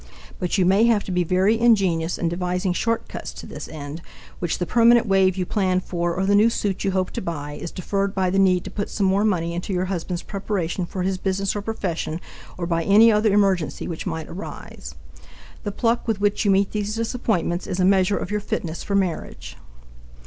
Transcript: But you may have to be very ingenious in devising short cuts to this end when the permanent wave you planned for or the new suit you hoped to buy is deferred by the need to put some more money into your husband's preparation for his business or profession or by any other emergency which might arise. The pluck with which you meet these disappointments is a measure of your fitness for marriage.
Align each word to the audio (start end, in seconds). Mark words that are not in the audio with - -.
But 0.39 0.57
you 0.57 0.65
may 0.65 0.85
have 0.85 1.03
to 1.03 1.11
be 1.11 1.23
very 1.23 1.59
ingenious 1.59 2.17
in 2.17 2.27
devising 2.27 2.73
short 2.73 3.07
cuts 3.07 3.31
to 3.33 3.45
this 3.45 3.67
end 3.67 4.01
when 4.39 4.49
the 4.57 4.65
permanent 4.65 5.05
wave 5.05 5.37
you 5.37 5.45
planned 5.45 5.83
for 5.83 6.15
or 6.15 6.25
the 6.25 6.33
new 6.33 6.49
suit 6.49 6.83
you 6.83 6.89
hoped 6.89 7.13
to 7.13 7.21
buy 7.21 7.51
is 7.53 7.69
deferred 7.69 8.15
by 8.15 8.31
the 8.31 8.39
need 8.39 8.63
to 8.63 8.71
put 8.71 8.89
some 8.89 9.05
more 9.05 9.23
money 9.23 9.53
into 9.53 9.73
your 9.73 9.85
husband's 9.93 10.23
preparation 10.23 10.87
for 10.87 11.03
his 11.03 11.19
business 11.19 11.55
or 11.55 11.61
profession 11.61 12.19
or 12.57 12.65
by 12.65 12.83
any 12.83 13.11
other 13.11 13.31
emergency 13.31 13.87
which 13.87 14.07
might 14.07 14.27
arise. 14.27 14.95
The 15.65 15.71
pluck 15.71 16.07
with 16.07 16.19
which 16.19 16.45
you 16.45 16.49
meet 16.49 16.71
these 16.71 16.95
disappointments 16.95 17.67
is 17.67 17.79
a 17.79 17.85
measure 17.85 18.17
of 18.17 18.31
your 18.31 18.39
fitness 18.41 18.81
for 18.81 18.95
marriage. 18.95 19.55